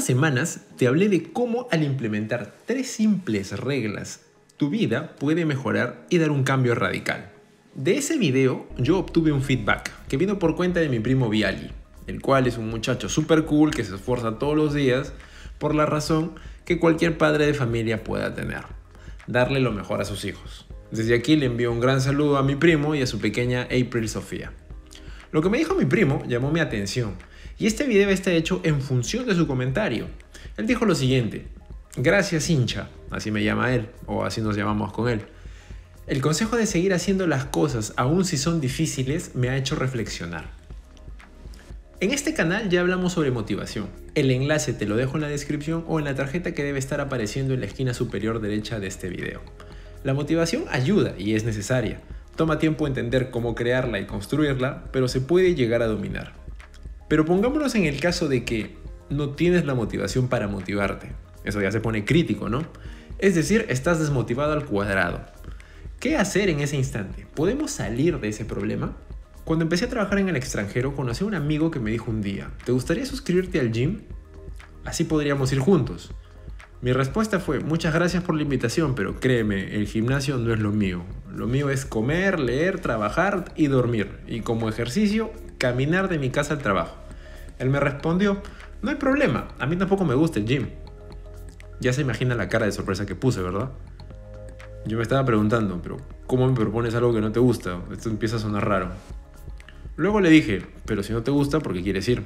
unas 0.00 0.06
semanas 0.06 0.60
te 0.78 0.86
hablé 0.86 1.10
de 1.10 1.30
cómo 1.30 1.68
al 1.70 1.82
implementar 1.82 2.54
tres 2.64 2.90
simples 2.90 3.52
reglas, 3.52 4.22
tu 4.56 4.70
vida 4.70 5.14
puede 5.16 5.44
mejorar 5.44 6.06
y 6.08 6.16
dar 6.16 6.30
un 6.30 6.42
cambio 6.42 6.74
radical. 6.74 7.30
De 7.74 7.98
ese 7.98 8.16
video 8.16 8.66
yo 8.78 8.98
obtuve 8.98 9.30
un 9.30 9.42
feedback 9.42 9.92
que 10.08 10.16
vino 10.16 10.38
por 10.38 10.56
cuenta 10.56 10.80
de 10.80 10.88
mi 10.88 11.00
primo 11.00 11.28
Viali, 11.28 11.70
el 12.06 12.22
cual 12.22 12.46
es 12.46 12.56
un 12.56 12.70
muchacho 12.70 13.10
super 13.10 13.44
cool 13.44 13.72
que 13.72 13.84
se 13.84 13.94
esfuerza 13.94 14.38
todos 14.38 14.56
los 14.56 14.72
días 14.72 15.12
por 15.58 15.74
la 15.74 15.84
razón 15.84 16.32
que 16.64 16.78
cualquier 16.78 17.18
padre 17.18 17.44
de 17.44 17.52
familia 17.52 18.02
pueda 18.02 18.34
tener, 18.34 18.62
darle 19.26 19.60
lo 19.60 19.70
mejor 19.70 20.00
a 20.00 20.06
sus 20.06 20.24
hijos. 20.24 20.66
Desde 20.90 21.14
aquí 21.14 21.36
le 21.36 21.44
envío 21.44 21.70
un 21.70 21.80
gran 21.80 22.00
saludo 22.00 22.38
a 22.38 22.42
mi 22.42 22.56
primo 22.56 22.94
y 22.94 23.02
a 23.02 23.06
su 23.06 23.18
pequeña 23.18 23.64
April 23.64 24.08
Sofía. 24.08 24.50
Lo 25.30 25.42
que 25.42 25.50
me 25.50 25.58
dijo 25.58 25.74
mi 25.74 25.84
primo 25.84 26.22
llamó 26.26 26.50
mi 26.50 26.60
atención 26.60 27.16
y 27.60 27.66
este 27.66 27.84
video 27.84 28.08
está 28.08 28.32
hecho 28.32 28.62
en 28.64 28.80
función 28.80 29.26
de 29.26 29.34
su 29.34 29.46
comentario. 29.46 30.06
Él 30.56 30.66
dijo 30.66 30.86
lo 30.86 30.94
siguiente, 30.94 31.46
gracias 31.94 32.48
hincha, 32.48 32.88
así 33.10 33.30
me 33.30 33.44
llama 33.44 33.74
él, 33.74 33.86
o 34.06 34.24
así 34.24 34.40
nos 34.40 34.56
llamamos 34.56 34.94
con 34.94 35.10
él. 35.10 35.20
El 36.06 36.22
consejo 36.22 36.56
de 36.56 36.64
seguir 36.64 36.94
haciendo 36.94 37.26
las 37.26 37.44
cosas 37.44 37.92
aun 37.96 38.24
si 38.24 38.38
son 38.38 38.62
difíciles 38.62 39.34
me 39.34 39.50
ha 39.50 39.58
hecho 39.58 39.76
reflexionar. 39.76 40.46
En 42.00 42.12
este 42.12 42.32
canal 42.32 42.70
ya 42.70 42.80
hablamos 42.80 43.12
sobre 43.12 43.30
motivación. 43.30 43.88
El 44.14 44.30
enlace 44.30 44.72
te 44.72 44.86
lo 44.86 44.96
dejo 44.96 45.16
en 45.16 45.20
la 45.20 45.28
descripción 45.28 45.84
o 45.86 45.98
en 45.98 46.06
la 46.06 46.14
tarjeta 46.14 46.54
que 46.54 46.64
debe 46.64 46.78
estar 46.78 47.02
apareciendo 47.02 47.52
en 47.52 47.60
la 47.60 47.66
esquina 47.66 47.92
superior 47.92 48.40
derecha 48.40 48.80
de 48.80 48.86
este 48.86 49.10
video. 49.10 49.42
La 50.02 50.14
motivación 50.14 50.64
ayuda 50.70 51.14
y 51.18 51.34
es 51.34 51.44
necesaria. 51.44 52.00
Toma 52.36 52.58
tiempo 52.58 52.86
entender 52.86 53.30
cómo 53.30 53.54
crearla 53.54 54.00
y 54.00 54.06
construirla, 54.06 54.84
pero 54.92 55.08
se 55.08 55.20
puede 55.20 55.54
llegar 55.54 55.82
a 55.82 55.88
dominar. 55.88 56.39
Pero 57.10 57.24
pongámonos 57.24 57.74
en 57.74 57.86
el 57.86 57.98
caso 58.00 58.28
de 58.28 58.44
que 58.44 58.76
no 59.08 59.30
tienes 59.30 59.64
la 59.64 59.74
motivación 59.74 60.28
para 60.28 60.46
motivarte. 60.46 61.10
Eso 61.42 61.60
ya 61.60 61.72
se 61.72 61.80
pone 61.80 62.04
crítico, 62.04 62.48
¿no? 62.48 62.64
Es 63.18 63.34
decir, 63.34 63.66
estás 63.68 63.98
desmotivado 63.98 64.52
al 64.52 64.64
cuadrado. 64.64 65.20
¿Qué 65.98 66.16
hacer 66.16 66.48
en 66.48 66.60
ese 66.60 66.76
instante? 66.76 67.26
¿Podemos 67.34 67.72
salir 67.72 68.20
de 68.20 68.28
ese 68.28 68.44
problema? 68.44 68.96
Cuando 69.42 69.64
empecé 69.64 69.86
a 69.86 69.88
trabajar 69.88 70.20
en 70.20 70.28
el 70.28 70.36
extranjero, 70.36 70.94
conocí 70.94 71.24
a 71.24 71.26
un 71.26 71.34
amigo 71.34 71.72
que 71.72 71.80
me 71.80 71.90
dijo 71.90 72.12
un 72.12 72.22
día, 72.22 72.52
¿te 72.64 72.70
gustaría 72.70 73.04
suscribirte 73.04 73.58
al 73.58 73.72
gym? 73.72 74.02
Así 74.84 75.02
podríamos 75.02 75.52
ir 75.52 75.58
juntos. 75.58 76.12
Mi 76.80 76.92
respuesta 76.92 77.40
fue, 77.40 77.58
muchas 77.58 77.92
gracias 77.92 78.22
por 78.22 78.36
la 78.36 78.42
invitación, 78.42 78.94
pero 78.94 79.18
créeme, 79.18 79.74
el 79.74 79.88
gimnasio 79.88 80.38
no 80.38 80.54
es 80.54 80.60
lo 80.60 80.70
mío. 80.70 81.02
Lo 81.28 81.48
mío 81.48 81.70
es 81.70 81.84
comer, 81.84 82.38
leer, 82.38 82.78
trabajar 82.78 83.52
y 83.56 83.66
dormir. 83.66 84.20
Y 84.28 84.42
como 84.42 84.68
ejercicio, 84.68 85.32
caminar 85.58 86.08
de 86.08 86.20
mi 86.20 86.30
casa 86.30 86.54
al 86.54 86.60
trabajo. 86.60 86.99
Él 87.60 87.70
me 87.70 87.78
respondió, 87.78 88.42
no 88.82 88.90
hay 88.90 88.96
problema, 88.96 89.48
a 89.58 89.66
mí 89.66 89.76
tampoco 89.76 90.04
me 90.04 90.14
gusta 90.14 90.38
el 90.38 90.46
gym. 90.46 90.70
Ya 91.78 91.92
se 91.92 92.00
imagina 92.00 92.34
la 92.34 92.48
cara 92.48 92.66
de 92.66 92.72
sorpresa 92.72 93.06
que 93.06 93.14
puse, 93.14 93.42
¿verdad? 93.42 93.70
Yo 94.86 94.96
me 94.96 95.02
estaba 95.02 95.24
preguntando, 95.26 95.80
pero 95.82 95.98
¿cómo 96.26 96.48
me 96.48 96.54
propones 96.54 96.94
algo 96.94 97.12
que 97.12 97.20
no 97.20 97.32
te 97.32 97.38
gusta? 97.38 97.78
Esto 97.92 98.08
empieza 98.08 98.36
a 98.36 98.38
sonar 98.38 98.66
raro. 98.66 98.88
Luego 99.96 100.20
le 100.20 100.30
dije, 100.30 100.62
pero 100.86 101.02
si 101.02 101.12
no 101.12 101.22
te 101.22 101.30
gusta, 101.30 101.60
¿por 101.60 101.74
qué 101.74 101.82
quieres 101.82 102.08
ir? 102.08 102.24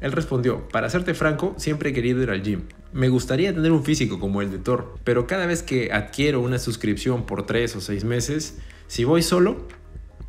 Él 0.00 0.12
respondió, 0.12 0.68
para 0.68 0.88
serte 0.88 1.14
franco, 1.14 1.54
siempre 1.58 1.90
he 1.90 1.92
querido 1.92 2.22
ir 2.22 2.30
al 2.30 2.42
gym. 2.42 2.62
Me 2.92 3.08
gustaría 3.08 3.52
tener 3.52 3.72
un 3.72 3.82
físico 3.82 4.20
como 4.20 4.40
el 4.40 4.52
de 4.52 4.58
Thor, 4.58 4.94
pero 5.02 5.26
cada 5.26 5.46
vez 5.46 5.64
que 5.64 5.92
adquiero 5.92 6.40
una 6.40 6.60
suscripción 6.60 7.26
por 7.26 7.44
3 7.44 7.74
o 7.74 7.80
6 7.80 8.04
meses, 8.04 8.58
si 8.86 9.02
voy 9.02 9.22
solo, 9.22 9.66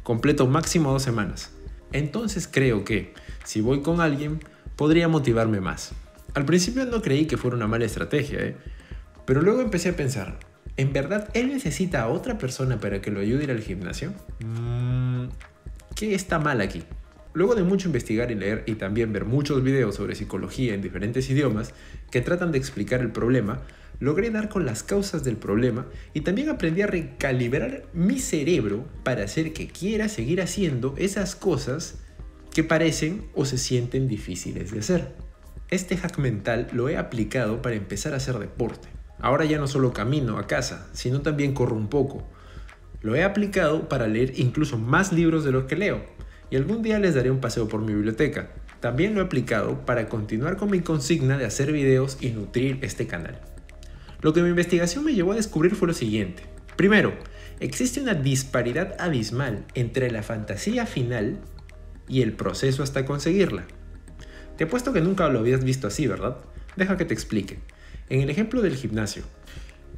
completo 0.02 0.48
máximo 0.48 0.92
dos 0.92 1.04
semanas. 1.04 1.52
Entonces 1.94 2.50
creo 2.52 2.84
que, 2.84 3.14
si 3.44 3.62
voy 3.62 3.82
con 3.82 4.02
alguien, 4.02 4.40
podría 4.76 5.08
motivarme 5.08 5.62
más. 5.62 5.94
Al 6.34 6.46
principio 6.46 6.86
no 6.86 7.02
creí 7.02 7.26
que 7.26 7.38
fuera 7.38 7.58
una 7.58 7.68
mala 7.68 7.86
estrategia, 7.86 8.40
¿eh? 8.40 8.56
pero 9.26 9.42
luego 9.42 9.62
empecé 9.62 9.90
a 9.90 9.96
pensar, 9.96 10.40
¿en 10.78 10.94
verdad 10.94 11.30
él 11.34 11.50
necesita 11.50 12.04
a 12.04 12.08
otra 12.08 12.38
persona 12.38 12.80
para 12.80 13.02
que 13.02 13.12
lo 13.12 13.20
ayude 13.20 13.42
a 13.42 13.44
ir 13.44 13.52
al 13.52 13.62
gimnasio? 13.62 14.14
Mm, 14.40 15.26
¿Qué 15.96 16.16
está 16.16 16.40
mal 16.40 16.62
aquí? 16.62 16.84
Luego 17.34 17.56
de 17.56 17.64
mucho 17.64 17.88
investigar 17.88 18.32
y 18.32 18.36
leer 18.36 18.64
y 18.66 18.76
también 18.76 19.14
ver 19.14 19.26
muchos 19.26 19.64
videos 19.64 19.96
sobre 19.96 20.16
psicología 20.16 20.74
en 20.74 20.82
diferentes 20.82 21.30
idiomas 21.30 21.74
que 22.12 22.22
tratan 22.22 22.52
de 22.52 22.58
explicar 22.58 23.02
el 23.02 23.12
problema, 23.12 23.62
logré 24.00 24.32
dar 24.32 24.50
con 24.50 24.66
las 24.66 24.84
causas 24.84 25.24
del 25.24 25.38
problema 25.38 25.86
y 26.14 26.22
también 26.22 26.50
aprendí 26.50 26.82
a 26.82 26.88
recalibrar 26.88 27.84
mi 27.94 28.20
cerebro 28.20 28.86
para 29.04 29.24
hacer 29.24 29.54
que 29.54 29.68
quiera 29.68 30.10
seguir 30.10 30.42
haciendo 30.42 30.96
esas 30.98 31.36
cosas 31.36 32.00
que 32.54 32.64
parecen 32.64 33.30
o 33.34 33.46
se 33.46 33.58
sienten 33.58 34.08
difíciles 34.08 34.72
de 34.72 34.80
hacer. 34.80 35.16
Este 35.70 35.96
hack 35.96 36.18
mental 36.18 36.68
lo 36.74 36.90
he 36.90 36.98
aplicado 36.98 37.62
para 37.62 37.76
empezar 37.76 38.14
a 38.14 38.18
hacer 38.18 38.38
deporte. 38.40 38.90
Ahora 39.20 39.46
ya 39.46 39.58
no 39.58 39.68
solo 39.68 39.94
camino 39.94 40.38
a 40.38 40.48
casa, 40.48 40.90
sino 40.94 41.22
también 41.22 41.54
corro 41.54 41.76
un 41.76 41.88
poco. 41.88 42.28
Lo 43.02 43.16
he 43.16 43.24
aplicado 43.24 43.88
para 43.88 44.08
leer 44.08 44.34
incluso 44.38 44.78
más 44.78 45.14
libros 45.14 45.46
de 45.46 45.52
los 45.52 45.66
que 45.66 45.76
leo, 45.76 46.04
y 46.50 46.58
algún 46.58 46.82
día 46.82 47.00
les 47.00 47.16
daré 47.16 47.32
un 47.32 47.40
paseo 47.40 47.68
por 47.68 47.82
mi 47.82 47.94
biblioteca. 47.94 48.52
También 48.82 49.14
lo 49.14 49.22
he 49.22 49.26
aplicado 49.26 49.86
para 49.86 50.10
continuar 50.10 50.58
con 50.58 50.70
mi 50.70 50.82
consigna 50.82 51.38
de 51.38 51.46
hacer 51.46 51.72
videos 51.72 52.18
y 52.20 52.32
nutrir 52.32 52.80
este 52.82 53.08
canal. 53.08 53.40
Lo 54.22 54.34
que 54.34 54.42
mi 54.42 54.50
investigación 54.50 55.06
me 55.06 55.14
llevó 55.14 55.32
a 55.32 55.36
descubrir 55.36 55.76
fue 55.76 55.88
lo 55.88 55.94
siguiente. 55.94 56.44
Primero, 56.76 57.14
existe 57.60 58.02
una 58.02 58.14
disparidad 58.14 59.00
abismal 59.00 59.66
entre 59.74 60.12
la 60.12 60.24
fantasía 60.24 60.86
final 60.86 61.40
y 62.12 62.22
el 62.22 62.34
proceso 62.34 62.84
hasta 62.84 63.06
conseguirla. 63.06 63.64
Te 64.58 64.66
apuesto 64.66 64.92
que 64.92 65.00
nunca 65.00 65.30
lo 65.30 65.40
habías 65.40 65.64
visto 65.64 65.88
así, 65.88 66.08
¿verdad? 66.08 66.38
Deja 66.76 66.98
que 66.98 67.06
te 67.06 67.14
explique. 67.14 67.60
En 68.10 68.20
el 68.20 68.30
ejemplo 68.30 68.62
del 68.62 68.76
gimnasio, 68.76 69.24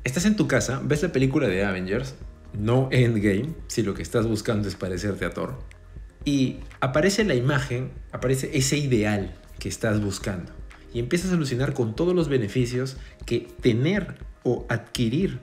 estás 0.03 0.25
en 0.25 0.35
tu 0.35 0.47
casa, 0.47 0.79
ves 0.83 1.01
la 1.01 1.11
película 1.11 1.47
de 1.47 1.65
Avengers, 1.65 2.13
no 2.53 2.87
Endgame, 2.91 3.55
si 3.65 3.81
lo 3.81 3.95
que 3.95 4.03
estás 4.03 4.27
buscando 4.27 4.67
es 4.67 4.75
parecerte 4.75 5.25
a 5.25 5.31
Thor, 5.31 5.57
y 6.23 6.59
aparece 6.81 7.23
la 7.23 7.33
imagen, 7.33 7.89
aparece 8.11 8.51
ese 8.53 8.77
ideal 8.77 9.33
que 9.57 9.67
estás 9.67 9.99
buscando, 9.99 10.51
y 10.93 10.99
empiezas 10.99 11.31
a 11.31 11.33
alucinar 11.33 11.73
con 11.73 11.95
todos 11.95 12.13
los 12.13 12.29
beneficios 12.29 12.97
que 13.25 13.47
tener 13.61 14.19
o 14.43 14.67
adquirir 14.69 15.39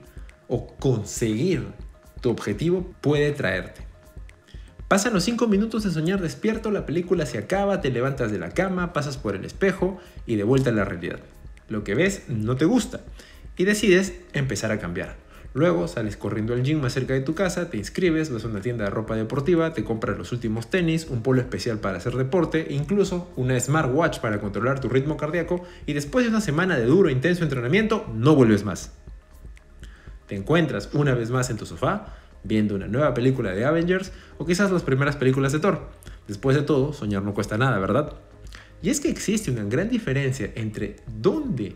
o 0.47 0.67
conseguir 0.77 1.67
tu 2.21 2.29
objetivo 2.29 2.93
puede 3.01 3.33
traerte. 3.33 3.90
Pasan 4.91 5.13
los 5.13 5.23
5 5.23 5.47
minutos 5.47 5.85
de 5.85 5.91
soñar 5.91 6.19
despierto, 6.19 6.69
la 6.69 6.85
película 6.85 7.25
se 7.25 7.37
acaba, 7.37 7.79
te 7.79 7.91
levantas 7.91 8.29
de 8.29 8.39
la 8.39 8.49
cama, 8.49 8.91
pasas 8.91 9.15
por 9.15 9.37
el 9.37 9.45
espejo 9.45 9.97
y 10.25 10.35
de 10.35 10.43
vuelta 10.43 10.69
a 10.69 10.73
la 10.73 10.83
realidad. 10.83 11.21
Lo 11.69 11.85
que 11.85 11.95
ves 11.95 12.23
no 12.27 12.57
te 12.57 12.65
gusta 12.65 12.99
y 13.55 13.63
decides 13.63 14.13
empezar 14.33 14.69
a 14.73 14.79
cambiar. 14.79 15.15
Luego 15.53 15.87
sales 15.87 16.17
corriendo 16.17 16.53
al 16.53 16.63
gym 16.63 16.81
más 16.81 16.91
cerca 16.91 17.13
de 17.13 17.21
tu 17.21 17.35
casa, 17.35 17.69
te 17.69 17.77
inscribes, 17.77 18.33
vas 18.33 18.43
a 18.43 18.49
una 18.49 18.59
tienda 18.59 18.83
de 18.83 18.89
ropa 18.89 19.15
deportiva, 19.15 19.73
te 19.73 19.85
compras 19.85 20.17
los 20.17 20.33
últimos 20.33 20.69
tenis, 20.69 21.07
un 21.09 21.23
polo 21.23 21.39
especial 21.39 21.79
para 21.79 21.99
hacer 21.99 22.15
deporte, 22.15 22.67
incluso 22.69 23.31
una 23.37 23.57
smartwatch 23.57 24.19
para 24.19 24.41
controlar 24.41 24.81
tu 24.81 24.89
ritmo 24.89 25.15
cardíaco 25.15 25.63
y 25.85 25.93
después 25.93 26.25
de 26.25 26.31
una 26.31 26.41
semana 26.41 26.77
de 26.77 26.83
duro 26.83 27.07
e 27.07 27.13
intenso 27.13 27.45
entrenamiento 27.45 28.11
no 28.13 28.35
vuelves 28.35 28.65
más. 28.65 28.91
Te 30.27 30.35
encuentras 30.35 30.89
una 30.91 31.13
vez 31.13 31.31
más 31.31 31.49
en 31.49 31.55
tu 31.55 31.65
sofá, 31.65 32.17
viendo 32.43 32.75
una 32.75 32.87
nueva 32.87 33.13
película 33.13 33.51
de 33.51 33.65
Avengers 33.65 34.11
o 34.37 34.45
quizás 34.45 34.71
las 34.71 34.83
primeras 34.83 35.15
películas 35.15 35.51
de 35.51 35.59
Thor. 35.59 35.89
Después 36.27 36.55
de 36.55 36.63
todo, 36.63 36.93
soñar 36.93 37.23
no 37.23 37.33
cuesta 37.33 37.57
nada, 37.57 37.79
¿verdad? 37.79 38.13
Y 38.81 38.89
es 38.89 38.99
que 38.99 39.09
existe 39.09 39.51
una 39.51 39.63
gran 39.63 39.89
diferencia 39.89 40.51
entre 40.55 40.97
dónde 41.19 41.75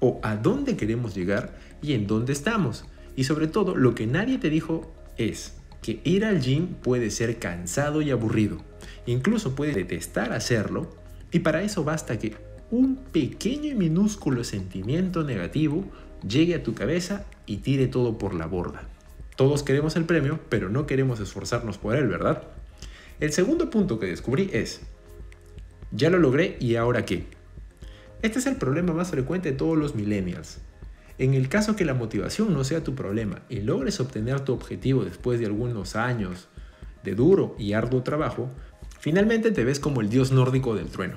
o 0.00 0.20
a 0.22 0.36
dónde 0.36 0.76
queremos 0.76 1.14
llegar 1.14 1.58
y 1.82 1.92
en 1.92 2.06
dónde 2.06 2.32
estamos. 2.32 2.86
Y 3.14 3.24
sobre 3.24 3.46
todo, 3.46 3.74
lo 3.74 3.94
que 3.94 4.06
nadie 4.06 4.38
te 4.38 4.50
dijo 4.50 4.92
es 5.16 5.56
que 5.82 6.00
ir 6.04 6.24
al 6.24 6.40
gym 6.40 6.74
puede 6.74 7.10
ser 7.10 7.38
cansado 7.38 8.02
y 8.02 8.10
aburrido. 8.10 8.58
Incluso 9.06 9.54
puedes 9.54 9.74
detestar 9.74 10.32
hacerlo 10.32 10.94
y 11.30 11.40
para 11.40 11.62
eso 11.62 11.84
basta 11.84 12.18
que 12.18 12.34
un 12.70 12.96
pequeño 12.96 13.70
y 13.70 13.74
minúsculo 13.74 14.42
sentimiento 14.42 15.22
negativo 15.22 15.84
llegue 16.26 16.54
a 16.54 16.62
tu 16.62 16.74
cabeza 16.74 17.24
y 17.46 17.58
tire 17.58 17.86
todo 17.86 18.18
por 18.18 18.34
la 18.34 18.46
borda. 18.46 18.88
Todos 19.36 19.62
queremos 19.62 19.96
el 19.96 20.06
premio, 20.06 20.40
pero 20.48 20.70
no 20.70 20.86
queremos 20.86 21.20
esforzarnos 21.20 21.76
por 21.76 21.94
él, 21.94 22.08
¿verdad? 22.08 22.42
El 23.20 23.32
segundo 23.32 23.68
punto 23.68 23.98
que 23.98 24.06
descubrí 24.06 24.48
es, 24.52 24.80
ya 25.90 26.08
lo 26.10 26.18
logré 26.18 26.56
y 26.58 26.76
ahora 26.76 27.04
qué. 27.04 27.26
Este 28.22 28.38
es 28.38 28.46
el 28.46 28.56
problema 28.56 28.94
más 28.94 29.10
frecuente 29.10 29.52
de 29.52 29.56
todos 29.56 29.76
los 29.76 29.94
millennials. 29.94 30.58
En 31.18 31.34
el 31.34 31.48
caso 31.48 31.76
que 31.76 31.84
la 31.84 31.94
motivación 31.94 32.52
no 32.52 32.64
sea 32.64 32.82
tu 32.82 32.94
problema 32.94 33.42
y 33.48 33.60
logres 33.60 34.00
obtener 34.00 34.40
tu 34.40 34.52
objetivo 34.52 35.04
después 35.04 35.38
de 35.38 35.46
algunos 35.46 35.96
años 35.96 36.48
de 37.04 37.14
duro 37.14 37.56
y 37.58 37.74
arduo 37.74 38.02
trabajo, 38.02 38.50
finalmente 39.00 39.50
te 39.50 39.64
ves 39.64 39.80
como 39.80 40.00
el 40.00 40.08
dios 40.08 40.32
nórdico 40.32 40.74
del 40.74 40.88
trueno. 40.88 41.16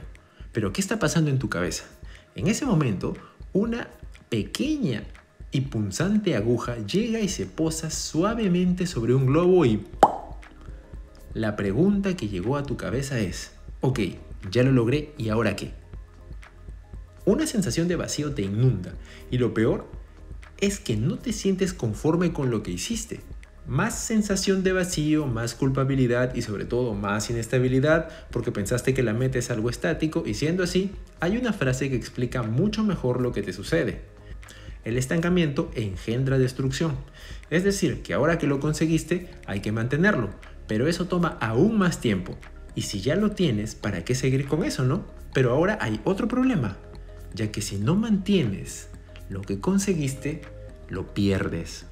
Pero 0.51 0.73
¿qué 0.73 0.81
está 0.81 0.99
pasando 0.99 1.29
en 1.29 1.39
tu 1.39 1.49
cabeza? 1.49 1.85
En 2.35 2.47
ese 2.47 2.65
momento, 2.65 3.15
una 3.53 3.89
pequeña 4.29 5.03
y 5.51 5.61
punzante 5.61 6.35
aguja 6.35 6.77
llega 6.85 7.19
y 7.19 7.29
se 7.29 7.45
posa 7.45 7.89
suavemente 7.89 8.85
sobre 8.87 9.13
un 9.13 9.25
globo 9.25 9.65
y... 9.65 9.85
La 11.33 11.55
pregunta 11.55 12.15
que 12.15 12.27
llegó 12.27 12.57
a 12.57 12.63
tu 12.63 12.75
cabeza 12.75 13.19
es, 13.19 13.51
ok, 13.81 13.99
ya 14.51 14.63
lo 14.63 14.71
logré 14.71 15.13
y 15.17 15.29
ahora 15.29 15.55
qué? 15.55 15.71
Una 17.25 17.45
sensación 17.45 17.87
de 17.87 17.95
vacío 17.95 18.33
te 18.33 18.41
inunda 18.41 18.93
y 19.29 19.37
lo 19.37 19.53
peor 19.53 19.87
es 20.59 20.79
que 20.79 20.97
no 20.97 21.17
te 21.17 21.31
sientes 21.31 21.73
conforme 21.73 22.33
con 22.33 22.49
lo 22.49 22.63
que 22.63 22.71
hiciste. 22.71 23.21
Más 23.67 23.99
sensación 23.99 24.63
de 24.63 24.73
vacío, 24.73 25.27
más 25.27 25.53
culpabilidad 25.53 26.33
y 26.33 26.41
sobre 26.41 26.65
todo 26.65 26.95
más 26.95 27.29
inestabilidad 27.29 28.09
porque 28.31 28.51
pensaste 28.51 28.95
que 28.95 29.03
la 29.03 29.13
meta 29.13 29.37
es 29.37 29.51
algo 29.51 29.69
estático 29.69 30.23
y 30.25 30.33
siendo 30.33 30.63
así, 30.63 30.91
hay 31.19 31.37
una 31.37 31.53
frase 31.53 31.89
que 31.89 31.95
explica 31.95 32.41
mucho 32.41 32.83
mejor 32.83 33.21
lo 33.21 33.31
que 33.31 33.43
te 33.43 33.53
sucede. 33.53 34.01
El 34.83 34.97
estancamiento 34.97 35.71
engendra 35.75 36.37
destrucción. 36.37 36.95
Es 37.49 37.63
decir, 37.63 38.01
que 38.01 38.13
ahora 38.13 38.37
que 38.37 38.47
lo 38.47 38.59
conseguiste 38.59 39.29
hay 39.45 39.59
que 39.59 39.71
mantenerlo, 39.71 40.29
pero 40.67 40.87
eso 40.87 41.07
toma 41.07 41.37
aún 41.41 41.77
más 41.77 41.99
tiempo. 41.99 42.37
Y 42.75 42.83
si 42.83 43.01
ya 43.01 43.15
lo 43.15 43.31
tienes, 43.31 43.75
¿para 43.75 44.05
qué 44.05 44.15
seguir 44.15 44.47
con 44.47 44.63
eso, 44.63 44.83
no? 44.83 45.05
Pero 45.33 45.51
ahora 45.51 45.77
hay 45.81 45.99
otro 46.05 46.27
problema, 46.27 46.77
ya 47.33 47.51
que 47.51 47.61
si 47.61 47.77
no 47.77 47.95
mantienes 47.95 48.89
lo 49.29 49.41
que 49.41 49.59
conseguiste, 49.59 50.41
lo 50.87 51.13
pierdes. 51.13 51.85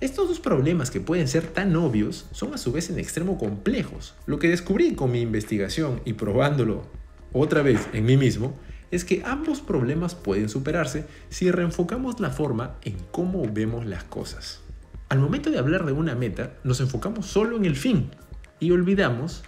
Estos 0.00 0.28
dos 0.28 0.40
problemas 0.40 0.90
que 0.90 1.00
pueden 1.00 1.28
ser 1.28 1.46
tan 1.46 1.76
obvios 1.76 2.26
son 2.32 2.54
a 2.54 2.58
su 2.58 2.72
vez 2.72 2.88
en 2.88 2.98
extremo 2.98 3.36
complejos. 3.36 4.14
Lo 4.26 4.38
que 4.38 4.48
descubrí 4.48 4.94
con 4.94 5.10
mi 5.12 5.20
investigación 5.20 6.00
y 6.04 6.14
probándolo 6.14 6.84
otra 7.32 7.62
vez 7.62 7.86
en 7.92 8.06
mí 8.06 8.16
mismo 8.16 8.58
es 8.90 9.04
que 9.04 9.22
ambos 9.24 9.60
problemas 9.60 10.14
pueden 10.14 10.48
superarse 10.48 11.06
si 11.28 11.50
reenfocamos 11.50 12.20
la 12.20 12.30
forma 12.30 12.76
en 12.82 12.96
cómo 13.10 13.42
vemos 13.50 13.86
las 13.86 14.04
cosas. 14.04 14.62
Al 15.08 15.18
momento 15.18 15.50
de 15.50 15.58
hablar 15.58 15.86
de 15.86 15.92
una 15.92 16.14
meta, 16.14 16.54
nos 16.64 16.80
enfocamos 16.80 17.26
solo 17.26 17.56
en 17.56 17.64
el 17.64 17.76
fin 17.76 18.10
y 18.58 18.70
olvidamos 18.70 19.42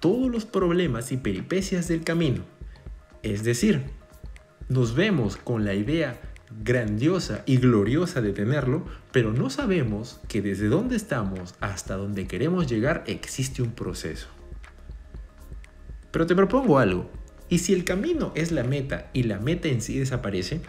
todos 0.00 0.30
los 0.30 0.44
problemas 0.44 1.12
y 1.12 1.16
peripecias 1.16 1.88
del 1.88 2.04
camino. 2.04 2.42
Es 3.22 3.44
decir, 3.44 3.84
nos 4.68 4.94
vemos 4.94 5.36
con 5.36 5.64
la 5.64 5.74
idea 5.74 6.20
grandiosa 6.62 7.42
y 7.46 7.56
gloriosa 7.56 8.20
de 8.20 8.32
tenerlo, 8.32 8.84
pero 9.10 9.32
no 9.32 9.50
sabemos 9.50 10.20
que 10.28 10.42
desde 10.42 10.68
donde 10.68 10.96
estamos 10.96 11.54
hasta 11.60 11.96
donde 11.96 12.26
queremos 12.26 12.66
llegar 12.66 13.04
existe 13.06 13.62
un 13.62 13.72
proceso. 13.72 14.28
Pero 16.10 16.26
te 16.26 16.34
propongo 16.34 16.78
algo, 16.78 17.10
¿y 17.52 17.58
si 17.58 17.74
el 17.74 17.84
camino 17.84 18.32
es 18.34 18.50
la 18.50 18.64
meta 18.64 19.10
y 19.12 19.24
la 19.24 19.38
meta 19.38 19.68
en 19.68 19.82
sí 19.82 19.98
desaparece? 19.98 20.62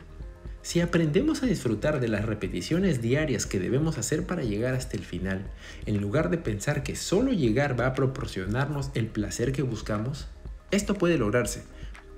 Si 0.63 0.81
aprendemos 0.81 1.41
a 1.41 1.45
disfrutar 1.45 2.01
de 2.01 2.09
las 2.09 2.25
repeticiones 2.25 3.01
diarias 3.01 3.45
que 3.45 3.57
debemos 3.57 3.97
hacer 3.97 4.25
para 4.25 4.43
llegar 4.43 4.73
hasta 4.73 4.97
el 4.97 5.05
final, 5.05 5.49
en 5.85 6.01
lugar 6.01 6.29
de 6.29 6.39
pensar 6.39 6.83
que 6.83 6.97
solo 6.97 7.31
llegar 7.31 7.79
va 7.79 7.87
a 7.87 7.93
proporcionarnos 7.93 8.91
el 8.95 9.07
placer 9.07 9.53
que 9.53 9.61
buscamos, 9.61 10.27
esto 10.71 10.95
puede 10.95 11.17
lograrse, 11.17 11.63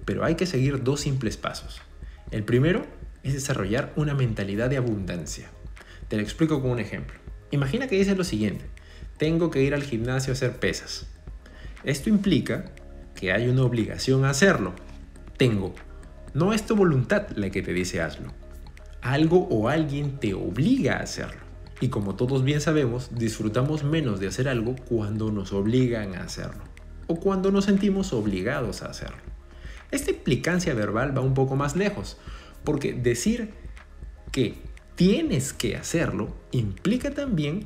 pero 0.03 0.25
hay 0.25 0.33
que 0.33 0.47
seguir 0.47 0.81
dos 0.81 1.01
simples 1.01 1.37
pasos. 1.37 1.79
El 2.31 2.43
primero 2.43 2.87
es 3.21 3.35
desarrollar 3.35 3.93
una 3.95 4.15
mentalidad 4.15 4.71
de 4.71 4.77
abundancia. 4.77 5.47
Te 6.07 6.15
lo 6.15 6.23
explico 6.23 6.59
con 6.63 6.71
un 6.71 6.79
ejemplo. 6.79 7.19
Imagina 7.51 7.87
que 7.87 7.99
dices 7.99 8.17
lo 8.17 8.23
siguiente, 8.23 8.65
tengo 9.19 9.51
que 9.51 9.61
ir 9.61 9.75
al 9.75 9.83
gimnasio 9.83 10.31
a 10.31 10.33
hacer 10.33 10.57
pesas. 10.57 11.05
Esto 11.83 12.09
implica 12.09 12.71
hay 13.31 13.47
una 13.47 13.63
obligación 13.63 14.25
a 14.25 14.29
hacerlo. 14.29 14.73
Tengo. 15.37 15.73
No 16.33 16.53
es 16.53 16.65
tu 16.65 16.75
voluntad 16.75 17.29
la 17.35 17.49
que 17.49 17.61
te 17.61 17.73
dice 17.73 18.01
hazlo. 18.01 18.33
Algo 19.01 19.47
o 19.49 19.69
alguien 19.69 20.19
te 20.19 20.33
obliga 20.33 20.97
a 20.97 21.03
hacerlo. 21.03 21.41
Y 21.81 21.89
como 21.89 22.15
todos 22.15 22.43
bien 22.43 22.61
sabemos, 22.61 23.09
disfrutamos 23.15 23.83
menos 23.83 24.19
de 24.19 24.27
hacer 24.27 24.47
algo 24.47 24.75
cuando 24.87 25.31
nos 25.31 25.53
obligan 25.53 26.15
a 26.15 26.23
hacerlo. 26.23 26.63
O 27.07 27.19
cuando 27.19 27.51
nos 27.51 27.65
sentimos 27.65 28.13
obligados 28.13 28.81
a 28.81 28.87
hacerlo. 28.87 29.17
Esta 29.91 30.11
implicancia 30.11 30.73
verbal 30.73 31.15
va 31.15 31.21
un 31.21 31.33
poco 31.33 31.55
más 31.55 31.75
lejos, 31.75 32.17
porque 32.63 32.93
decir 32.93 33.51
que 34.31 34.55
tienes 34.95 35.53
que 35.53 35.75
hacerlo 35.75 36.35
implica 36.51 37.11
también 37.11 37.65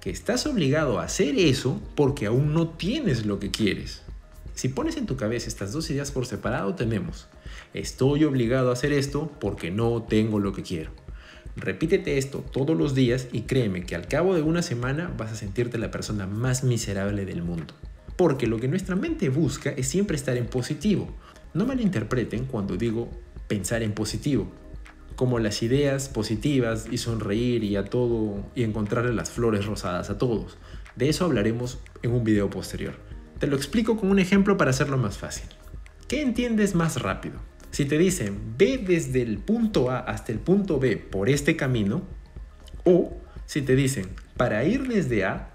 que 0.00 0.10
estás 0.10 0.46
obligado 0.46 1.00
a 1.00 1.04
hacer 1.04 1.36
eso 1.36 1.80
porque 1.96 2.26
aún 2.26 2.54
no 2.54 2.68
tienes 2.68 3.26
lo 3.26 3.40
que 3.40 3.50
quieres. 3.50 4.02
Si 4.56 4.70
pones 4.70 4.96
en 4.96 5.04
tu 5.04 5.16
cabeza 5.16 5.48
estas 5.48 5.74
dos 5.74 5.90
ideas 5.90 6.10
por 6.10 6.24
separado, 6.24 6.74
tenemos, 6.74 7.28
estoy 7.74 8.24
obligado 8.24 8.70
a 8.70 8.72
hacer 8.72 8.90
esto 8.90 9.30
porque 9.38 9.70
no 9.70 10.02
tengo 10.04 10.38
lo 10.38 10.54
que 10.54 10.62
quiero. 10.62 10.92
Repítete 11.56 12.16
esto 12.16 12.38
todos 12.38 12.74
los 12.74 12.94
días 12.94 13.28
y 13.32 13.42
créeme 13.42 13.84
que 13.84 13.94
al 13.94 14.08
cabo 14.08 14.34
de 14.34 14.40
una 14.40 14.62
semana 14.62 15.12
vas 15.14 15.30
a 15.30 15.36
sentirte 15.36 15.76
la 15.76 15.90
persona 15.90 16.26
más 16.26 16.64
miserable 16.64 17.26
del 17.26 17.42
mundo. 17.42 17.74
Porque 18.16 18.46
lo 18.46 18.58
que 18.58 18.66
nuestra 18.66 18.96
mente 18.96 19.28
busca 19.28 19.68
es 19.72 19.88
siempre 19.88 20.16
estar 20.16 20.38
en 20.38 20.46
positivo. 20.46 21.14
No 21.52 21.66
malinterpreten 21.66 22.46
cuando 22.46 22.78
digo 22.78 23.10
pensar 23.48 23.82
en 23.82 23.92
positivo, 23.92 24.50
como 25.16 25.38
las 25.38 25.62
ideas 25.62 26.08
positivas 26.08 26.86
y 26.90 26.96
sonreír 26.96 27.62
y 27.62 27.76
a 27.76 27.84
todo 27.84 28.42
y 28.54 28.62
encontrarle 28.62 29.12
las 29.12 29.28
flores 29.28 29.66
rosadas 29.66 30.08
a 30.08 30.16
todos. 30.16 30.56
De 30.94 31.10
eso 31.10 31.26
hablaremos 31.26 31.76
en 32.02 32.12
un 32.12 32.24
video 32.24 32.48
posterior. 32.48 32.94
Te 33.38 33.46
lo 33.46 33.56
explico 33.56 33.98
con 33.98 34.10
un 34.10 34.18
ejemplo 34.18 34.56
para 34.56 34.70
hacerlo 34.70 34.96
más 34.96 35.18
fácil. 35.18 35.46
¿Qué 36.08 36.22
entiendes 36.22 36.74
más 36.74 37.02
rápido? 37.02 37.34
Si 37.70 37.84
te 37.84 37.98
dicen 37.98 38.54
ve 38.56 38.78
desde 38.78 39.20
el 39.20 39.38
punto 39.38 39.90
A 39.90 39.98
hasta 39.98 40.32
el 40.32 40.38
punto 40.38 40.80
B 40.80 40.96
por 40.96 41.28
este 41.28 41.54
camino, 41.54 42.02
o 42.84 43.18
si 43.44 43.60
te 43.60 43.76
dicen 43.76 44.06
para 44.36 44.64
ir 44.64 44.88
desde 44.88 45.24
A 45.26 45.50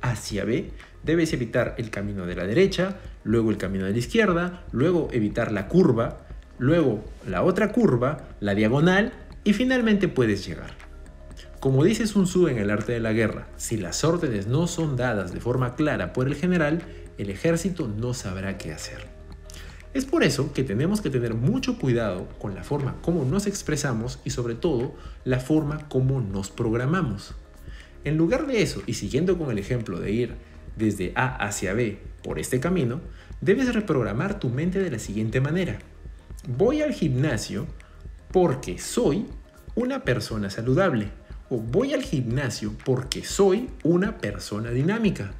hacia 0.00 0.44
B, 0.44 0.72
debes 1.04 1.32
evitar 1.32 1.76
el 1.78 1.90
camino 1.90 2.26
de 2.26 2.34
la 2.34 2.46
derecha, 2.46 2.96
luego 3.22 3.50
el 3.50 3.58
camino 3.58 3.84
de 3.84 3.92
la 3.92 3.98
izquierda, 3.98 4.64
luego 4.72 5.08
evitar 5.12 5.52
la 5.52 5.68
curva, 5.68 6.26
luego 6.58 7.04
la 7.28 7.42
otra 7.44 7.70
curva, 7.70 8.28
la 8.40 8.56
diagonal 8.56 9.12
y 9.44 9.52
finalmente 9.52 10.08
puedes 10.08 10.44
llegar. 10.44 10.74
Como 11.60 11.84
dice 11.84 12.06
Sun 12.06 12.24
Tzu 12.24 12.48
en 12.48 12.58
el 12.58 12.70
arte 12.70 12.92
de 12.92 13.00
la 13.00 13.12
guerra, 13.12 13.46
si 13.56 13.76
las 13.76 14.02
órdenes 14.02 14.46
no 14.46 14.66
son 14.66 14.96
dadas 14.96 15.32
de 15.32 15.40
forma 15.40 15.74
clara 15.74 16.14
por 16.14 16.26
el 16.26 16.34
general, 16.34 16.82
el 17.20 17.30
ejército 17.30 17.88
no 17.88 18.14
sabrá 18.14 18.58
qué 18.58 18.72
hacer. 18.72 19.06
Es 19.92 20.04
por 20.04 20.22
eso 20.22 20.52
que 20.52 20.62
tenemos 20.62 21.00
que 21.00 21.10
tener 21.10 21.34
mucho 21.34 21.78
cuidado 21.78 22.28
con 22.38 22.54
la 22.54 22.62
forma 22.62 22.96
como 23.02 23.24
nos 23.24 23.46
expresamos 23.46 24.20
y 24.24 24.30
sobre 24.30 24.54
todo 24.54 24.94
la 25.24 25.40
forma 25.40 25.88
como 25.88 26.20
nos 26.20 26.50
programamos. 26.50 27.34
En 28.04 28.16
lugar 28.16 28.46
de 28.46 28.62
eso, 28.62 28.82
y 28.86 28.94
siguiendo 28.94 29.36
con 29.36 29.50
el 29.50 29.58
ejemplo 29.58 29.98
de 29.98 30.12
ir 30.12 30.34
desde 30.76 31.12
A 31.16 31.36
hacia 31.36 31.74
B 31.74 31.98
por 32.22 32.38
este 32.38 32.60
camino, 32.60 33.00
debes 33.40 33.74
reprogramar 33.74 34.38
tu 34.38 34.48
mente 34.48 34.78
de 34.78 34.90
la 34.90 34.98
siguiente 34.98 35.40
manera 35.40 35.80
voy 36.48 36.82
al 36.82 36.92
gimnasio 36.92 37.66
porque 38.32 38.78
soy 38.78 39.26
una 39.74 40.04
persona 40.04 40.50
saludable 40.50 41.10
o 41.48 41.58
voy 41.58 41.94
al 41.94 42.02
gimnasio 42.02 42.72
porque 42.84 43.24
soy 43.24 43.68
una 43.82 44.18
persona 44.18 44.70
dinámica. 44.70 45.32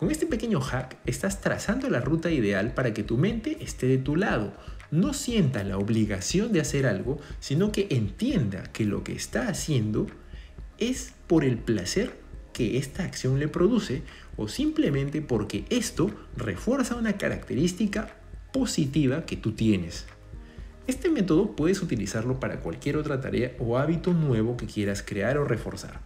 Con 0.00 0.10
este 0.10 0.24
pequeño 0.24 0.62
hack 0.62 0.96
estás 1.04 1.42
trazando 1.42 1.90
la 1.90 2.00
ruta 2.00 2.30
ideal 2.30 2.72
para 2.72 2.94
que 2.94 3.02
tu 3.02 3.18
mente 3.18 3.58
esté 3.60 3.86
de 3.86 3.98
tu 3.98 4.16
lado. 4.16 4.54
No 4.90 5.12
sienta 5.12 5.62
la 5.62 5.76
obligación 5.76 6.52
de 6.52 6.62
hacer 6.62 6.86
algo, 6.86 7.20
sino 7.38 7.70
que 7.70 7.86
entienda 7.90 8.62
que 8.72 8.86
lo 8.86 9.04
que 9.04 9.12
está 9.12 9.48
haciendo 9.48 10.06
es 10.78 11.12
por 11.26 11.44
el 11.44 11.58
placer 11.58 12.18
que 12.54 12.78
esta 12.78 13.04
acción 13.04 13.38
le 13.38 13.48
produce 13.48 14.02
o 14.38 14.48
simplemente 14.48 15.20
porque 15.20 15.66
esto 15.68 16.10
refuerza 16.34 16.96
una 16.96 17.18
característica 17.18 18.16
positiva 18.54 19.26
que 19.26 19.36
tú 19.36 19.52
tienes. 19.52 20.06
Este 20.86 21.10
método 21.10 21.54
puedes 21.54 21.82
utilizarlo 21.82 22.40
para 22.40 22.60
cualquier 22.60 22.96
otra 22.96 23.20
tarea 23.20 23.52
o 23.58 23.76
hábito 23.76 24.14
nuevo 24.14 24.56
que 24.56 24.64
quieras 24.64 25.02
crear 25.02 25.36
o 25.36 25.44
reforzar. 25.44 26.00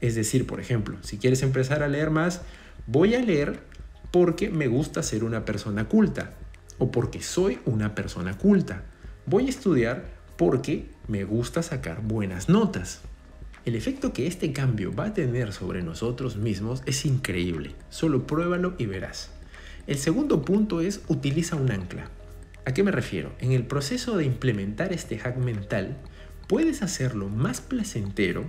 Es 0.00 0.16
decir, 0.16 0.48
por 0.48 0.58
ejemplo, 0.58 0.96
si 1.02 1.16
quieres 1.16 1.44
empezar 1.44 1.84
a 1.84 1.88
leer 1.88 2.10
más, 2.10 2.42
voy 2.86 3.14
a 3.14 3.20
leer 3.20 3.60
porque 4.10 4.48
me 4.48 4.68
gusta 4.68 5.02
ser 5.02 5.24
una 5.24 5.44
persona 5.44 5.88
culta 5.88 6.32
o 6.78 6.90
porque 6.90 7.22
soy 7.22 7.58
una 7.64 7.94
persona 7.94 8.38
culta. 8.38 8.84
Voy 9.26 9.46
a 9.46 9.50
estudiar 9.50 10.04
porque 10.36 10.88
me 11.08 11.24
gusta 11.24 11.62
sacar 11.62 12.02
buenas 12.02 12.48
notas. 12.48 13.00
El 13.64 13.74
efecto 13.74 14.12
que 14.12 14.26
este 14.26 14.52
cambio 14.52 14.94
va 14.94 15.06
a 15.06 15.14
tener 15.14 15.52
sobre 15.52 15.82
nosotros 15.82 16.36
mismos 16.36 16.82
es 16.86 17.04
increíble. 17.04 17.74
Solo 17.90 18.26
pruébalo 18.26 18.74
y 18.78 18.86
verás. 18.86 19.30
El 19.86 19.98
segundo 19.98 20.42
punto 20.42 20.80
es 20.80 21.00
utiliza 21.08 21.56
un 21.56 21.70
ancla. 21.70 22.10
¿A 22.64 22.74
qué 22.74 22.82
me 22.82 22.92
refiero? 22.92 23.32
En 23.40 23.52
el 23.52 23.66
proceso 23.66 24.16
de 24.16 24.24
implementar 24.24 24.92
este 24.92 25.18
hack 25.18 25.36
mental, 25.36 25.96
puedes 26.46 26.82
hacerlo 26.82 27.28
más 27.28 27.60
placentero 27.60 28.44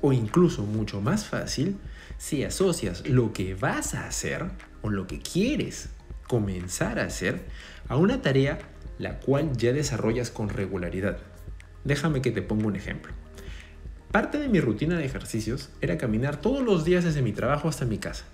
o 0.00 0.12
incluso 0.12 0.62
mucho 0.62 1.00
más 1.00 1.26
fácil 1.26 1.76
si 2.18 2.44
asocias 2.44 3.06
lo 3.08 3.32
que 3.32 3.54
vas 3.54 3.94
a 3.94 4.06
hacer 4.06 4.50
o 4.82 4.90
lo 4.90 5.06
que 5.06 5.20
quieres 5.20 5.90
comenzar 6.26 6.98
a 6.98 7.04
hacer 7.04 7.44
a 7.88 7.96
una 7.96 8.22
tarea 8.22 8.58
la 8.98 9.18
cual 9.18 9.56
ya 9.56 9.72
desarrollas 9.72 10.30
con 10.30 10.50
regularidad. 10.50 11.18
Déjame 11.84 12.20
que 12.20 12.30
te 12.30 12.42
ponga 12.42 12.66
un 12.66 12.76
ejemplo. 12.76 13.12
Parte 14.12 14.38
de 14.38 14.48
mi 14.48 14.60
rutina 14.60 14.98
de 14.98 15.06
ejercicios 15.06 15.70
era 15.80 15.96
caminar 15.96 16.40
todos 16.40 16.62
los 16.62 16.84
días 16.84 17.04
desde 17.04 17.22
mi 17.22 17.32
trabajo 17.32 17.68
hasta 17.68 17.86
mi 17.86 17.98
casa. 17.98 18.24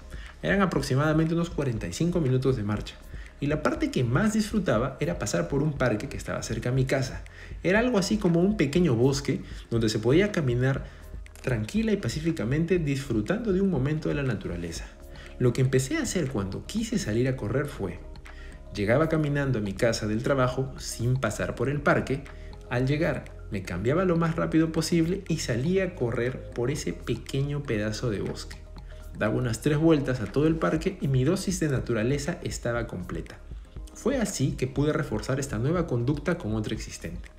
Eran 0.42 0.62
aproximadamente 0.62 1.34
unos 1.34 1.50
45 1.50 2.20
minutos 2.20 2.56
de 2.56 2.64
marcha. 2.64 2.96
y 3.38 3.48
la 3.48 3.62
parte 3.62 3.90
que 3.90 4.02
más 4.02 4.32
disfrutaba 4.32 4.96
era 4.98 5.18
pasar 5.18 5.46
por 5.48 5.62
un 5.62 5.74
parque 5.74 6.08
que 6.08 6.16
estaba 6.16 6.42
cerca 6.42 6.70
a 6.70 6.72
mi 6.72 6.86
casa. 6.86 7.22
Era 7.62 7.80
algo 7.80 7.98
así 7.98 8.16
como 8.16 8.40
un 8.40 8.56
pequeño 8.56 8.94
bosque 8.94 9.42
donde 9.70 9.90
se 9.90 9.98
podía 9.98 10.32
caminar 10.32 10.86
tranquila 11.42 11.92
y 11.92 11.96
pacíficamente 11.96 12.78
disfrutando 12.78 13.52
de 13.52 13.60
un 13.60 13.70
momento 13.70 14.08
de 14.08 14.14
la 14.14 14.22
naturaleza. 14.22 14.86
Lo 15.38 15.52
que 15.52 15.60
empecé 15.60 15.96
a 15.96 16.02
hacer 16.02 16.28
cuando 16.28 16.66
quise 16.66 16.98
salir 16.98 17.28
a 17.28 17.36
correr 17.36 17.66
fue, 17.66 18.00
llegaba 18.74 19.08
caminando 19.08 19.58
a 19.58 19.62
mi 19.62 19.72
casa 19.72 20.06
del 20.06 20.22
trabajo 20.22 20.72
sin 20.78 21.16
pasar 21.16 21.54
por 21.54 21.68
el 21.68 21.80
parque, 21.80 22.24
al 22.70 22.86
llegar 22.86 23.36
me 23.50 23.62
cambiaba 23.62 24.04
lo 24.04 24.16
más 24.16 24.36
rápido 24.36 24.72
posible 24.72 25.22
y 25.28 25.38
salía 25.38 25.84
a 25.84 25.94
correr 25.94 26.50
por 26.50 26.70
ese 26.70 26.92
pequeño 26.92 27.62
pedazo 27.62 28.10
de 28.10 28.20
bosque. 28.20 28.56
Daba 29.18 29.34
unas 29.34 29.60
tres 29.60 29.78
vueltas 29.78 30.20
a 30.20 30.26
todo 30.26 30.46
el 30.46 30.56
parque 30.56 30.98
y 31.00 31.08
mi 31.08 31.24
dosis 31.24 31.60
de 31.60 31.68
naturaleza 31.68 32.38
estaba 32.42 32.86
completa. 32.86 33.38
Fue 33.94 34.18
así 34.18 34.52
que 34.52 34.66
pude 34.66 34.92
reforzar 34.92 35.40
esta 35.40 35.58
nueva 35.58 35.86
conducta 35.86 36.36
con 36.36 36.54
otra 36.54 36.74
existente. 36.74 37.30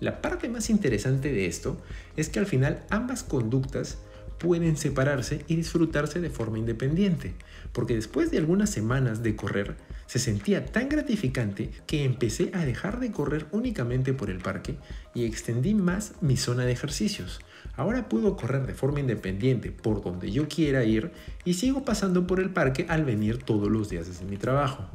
La 0.00 0.22
parte 0.22 0.48
más 0.48 0.70
interesante 0.70 1.30
de 1.30 1.46
esto 1.46 1.76
es 2.16 2.28
que 2.28 2.38
al 2.38 2.46
final 2.46 2.84
ambas 2.90 3.22
conductas 3.22 3.98
pueden 4.38 4.78
separarse 4.78 5.44
y 5.46 5.56
disfrutarse 5.56 6.20
de 6.20 6.30
forma 6.30 6.58
independiente, 6.58 7.34
porque 7.72 7.94
después 7.94 8.30
de 8.30 8.38
algunas 8.38 8.70
semanas 8.70 9.22
de 9.22 9.36
correr, 9.36 9.76
se 10.06 10.18
sentía 10.18 10.64
tan 10.64 10.88
gratificante 10.88 11.70
que 11.86 12.04
empecé 12.04 12.50
a 12.54 12.64
dejar 12.64 12.98
de 12.98 13.12
correr 13.12 13.46
únicamente 13.52 14.14
por 14.14 14.30
el 14.30 14.38
parque 14.38 14.76
y 15.14 15.24
extendí 15.24 15.74
más 15.74 16.14
mi 16.22 16.38
zona 16.38 16.64
de 16.64 16.72
ejercicios. 16.72 17.40
Ahora 17.76 18.08
puedo 18.08 18.36
correr 18.36 18.66
de 18.66 18.74
forma 18.74 19.00
independiente 19.00 19.70
por 19.70 20.02
donde 20.02 20.30
yo 20.32 20.48
quiera 20.48 20.84
ir 20.84 21.12
y 21.44 21.54
sigo 21.54 21.84
pasando 21.84 22.26
por 22.26 22.40
el 22.40 22.50
parque 22.50 22.86
al 22.88 23.04
venir 23.04 23.38
todos 23.38 23.70
los 23.70 23.90
días 23.90 24.08
desde 24.08 24.24
mi 24.24 24.38
trabajo. 24.38 24.88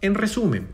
En 0.00 0.14
resumen, 0.14 0.68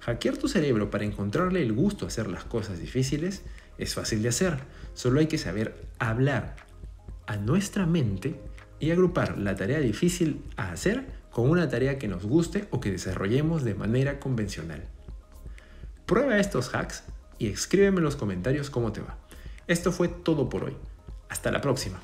hackear 0.00 0.36
tu 0.36 0.48
cerebro 0.48 0.90
para 0.90 1.04
encontrarle 1.04 1.62
el 1.62 1.72
gusto 1.72 2.04
a 2.04 2.08
hacer 2.08 2.28
las 2.28 2.44
cosas 2.44 2.78
difíciles 2.78 3.42
es 3.78 3.94
fácil 3.94 4.22
de 4.22 4.28
hacer, 4.28 4.58
solo 4.94 5.20
hay 5.20 5.26
que 5.26 5.38
saber 5.38 5.74
hablar 5.98 6.56
a 7.26 7.36
nuestra 7.36 7.86
mente 7.86 8.40
y 8.78 8.90
agrupar 8.90 9.38
la 9.38 9.56
tarea 9.56 9.78
difícil 9.78 10.42
a 10.56 10.72
hacer 10.72 11.06
con 11.30 11.48
una 11.48 11.68
tarea 11.68 11.98
que 11.98 12.08
nos 12.08 12.24
guste 12.24 12.66
o 12.70 12.80
que 12.80 12.90
desarrollemos 12.90 13.62
de 13.62 13.74
manera 13.74 14.20
convencional. 14.20 14.84
Prueba 16.06 16.38
estos 16.38 16.74
hacks 16.74 17.04
y 17.38 17.48
escríbeme 17.48 17.98
en 17.98 18.04
los 18.04 18.16
comentarios 18.16 18.68
cómo 18.68 18.92
te 18.92 19.00
va. 19.00 19.16
Esto 19.66 19.92
fue 19.92 20.08
todo 20.08 20.48
por 20.48 20.64
hoy. 20.64 20.76
Hasta 21.28 21.50
la 21.52 21.60
próxima. 21.60 22.00